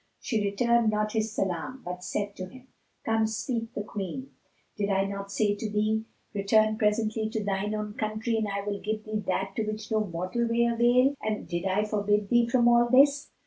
She 0.19 0.43
returned 0.43 0.89
not 0.89 1.11
his 1.11 1.31
salam, 1.31 1.83
but 1.85 2.03
said 2.03 2.35
to 2.37 2.47
him, 2.47 2.69
"Come; 3.05 3.27
speak 3.27 3.75
the 3.75 3.83
Queen. 3.83 4.31
Did 4.75 4.89
I 4.89 5.05
not 5.05 5.31
say 5.31 5.53
to 5.53 5.69
thee: 5.69 6.05
'Return 6.33 6.75
presently 6.79 7.29
to 7.29 7.43
thine 7.43 7.75
own 7.75 7.93
country 7.93 8.35
and 8.37 8.47
I 8.47 8.65
will 8.65 8.79
give 8.79 9.03
thee 9.05 9.23
that 9.27 9.51
to 9.57 9.63
which 9.63 9.91
no 9.91 10.03
mortal 10.03 10.47
may 10.47 10.65
avail?' 10.65 11.13
And 11.21 11.47
did 11.47 11.65
I 11.67 11.85
forbid 11.85 12.29
thee 12.29 12.47
from 12.47 12.67
all 12.67 12.89
this? 12.89 13.29